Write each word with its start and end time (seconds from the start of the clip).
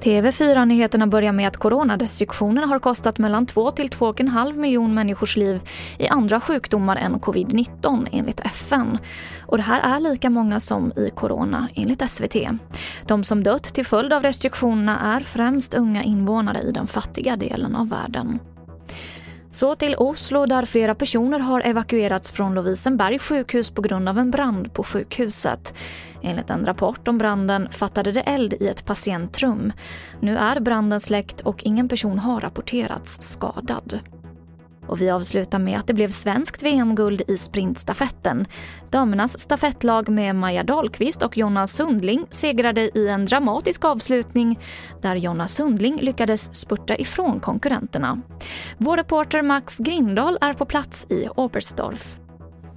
TV4-nyheterna 0.00 1.06
börjar 1.06 1.32
med 1.32 1.48
att 1.48 1.56
coronarestriktionerna 1.56 2.66
har 2.66 2.78
kostat 2.78 3.18
mellan 3.18 3.46
2 3.46 3.70
till 3.70 3.88
2,5 3.88 4.56
miljon 4.56 4.94
människors 4.94 5.36
liv 5.36 5.60
i 5.98 6.08
andra 6.08 6.40
sjukdomar 6.40 6.96
än 6.96 7.20
covid-19 7.20 8.08
enligt 8.12 8.40
FN. 8.40 8.98
Och 9.46 9.56
det 9.56 9.62
här 9.62 9.96
är 9.96 10.00
lika 10.00 10.30
många 10.30 10.60
som 10.60 10.92
i 10.96 11.10
corona 11.10 11.68
enligt 11.74 12.10
SVT. 12.10 12.36
De 13.06 13.24
som 13.24 13.42
dött 13.42 13.64
till 13.64 13.86
följd 13.86 14.12
av 14.12 14.22
restriktionerna 14.22 15.16
är 15.16 15.20
främst 15.20 15.74
unga 15.74 16.02
invånare 16.02 16.60
i 16.60 16.70
den 16.70 16.86
fattiga 16.86 17.36
delen 17.36 17.76
av 17.76 17.88
världen. 17.88 18.38
Så 19.60 19.74
till 19.74 19.96
Oslo 19.98 20.46
där 20.46 20.64
flera 20.64 20.94
personer 20.94 21.38
har 21.38 21.60
evakuerats 21.60 22.30
från 22.30 22.54
Lovisenberg 22.54 23.18
sjukhus 23.18 23.70
på 23.70 23.82
grund 23.82 24.08
av 24.08 24.18
en 24.18 24.30
brand 24.30 24.74
på 24.74 24.82
sjukhuset. 24.82 25.74
Enligt 26.22 26.50
en 26.50 26.66
rapport 26.66 27.08
om 27.08 27.18
branden 27.18 27.68
fattade 27.70 28.12
det 28.12 28.20
eld 28.20 28.54
i 28.60 28.68
ett 28.68 28.86
patientrum. 28.86 29.72
Nu 30.20 30.36
är 30.36 30.60
branden 30.60 31.00
släckt 31.00 31.40
och 31.40 31.64
ingen 31.64 31.88
person 31.88 32.18
har 32.18 32.40
rapporterats 32.40 33.22
skadad. 33.22 34.00
Och 34.86 35.00
vi 35.00 35.10
avslutar 35.10 35.58
med 35.58 35.78
att 35.78 35.86
det 35.86 35.94
blev 35.94 36.08
svenskt 36.08 36.62
VM-guld 36.62 37.22
i 37.28 37.36
sprintstafetten. 37.38 38.46
Damernas 38.90 39.38
stafettlag 39.38 40.08
med 40.08 40.36
Maja 40.36 40.62
Dahlqvist 40.62 41.22
och 41.22 41.38
Jonna 41.38 41.66
Sundling 41.66 42.26
segrade 42.30 42.98
i 42.98 43.08
en 43.08 43.24
dramatisk 43.24 43.84
avslutning 43.84 44.58
där 45.02 45.16
Jonna 45.16 45.48
Sundling 45.48 45.96
lyckades 46.00 46.54
spurta 46.54 46.96
ifrån 46.96 47.40
konkurrenterna. 47.40 48.20
Vår 48.82 48.96
reporter 48.96 49.42
Max 49.42 49.78
Grindahl 49.78 50.38
är 50.40 50.52
på 50.52 50.64
plats 50.64 51.06
i 51.10 51.28
Oberstdorf. 51.28 52.18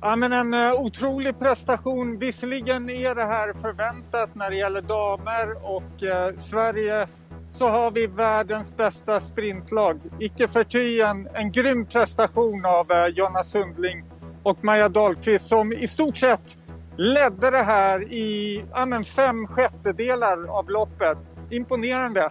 Ja, 0.00 0.16
men 0.16 0.32
en 0.32 0.54
eh, 0.54 0.72
otrolig 0.72 1.38
prestation. 1.38 2.18
Visserligen 2.18 2.90
är 2.90 3.14
det 3.14 3.24
här 3.24 3.52
förväntat 3.52 4.34
när 4.34 4.50
det 4.50 4.56
gäller 4.56 4.80
damer 4.80 5.64
och 5.64 6.02
eh, 6.02 6.36
Sverige 6.36 7.08
så 7.48 7.68
har 7.68 7.90
vi 7.90 8.06
världens 8.06 8.76
bästa 8.76 9.20
sprintlag. 9.20 10.00
Icke 10.20 10.48
förty 10.48 11.00
en, 11.00 11.28
en 11.34 11.52
grym 11.52 11.86
prestation 11.86 12.64
av 12.64 12.90
eh, 12.90 13.06
Jonna 13.06 13.42
Sundling 13.44 14.04
och 14.42 14.64
Maja 14.64 14.88
Dahlqvist 14.88 15.48
som 15.48 15.72
i 15.72 15.86
stort 15.86 16.16
sett 16.16 16.58
ledde 16.96 17.50
det 17.50 17.62
här 17.62 18.12
i 18.12 18.64
ja, 18.72 18.86
men 18.86 19.04
fem 19.04 19.46
sjättedelar 19.46 20.46
av 20.58 20.70
loppet. 20.70 21.18
Imponerande. 21.50 22.30